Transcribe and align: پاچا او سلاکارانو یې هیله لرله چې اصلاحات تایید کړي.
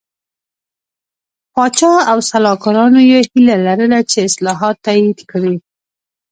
پاچا 1.53 1.93
او 2.11 2.17
سلاکارانو 2.29 3.01
یې 3.11 3.19
هیله 3.29 3.55
لرله 3.65 3.99
چې 4.09 4.17
اصلاحات 4.27 4.75
تایید 4.85 5.19
کړي. 5.31 5.55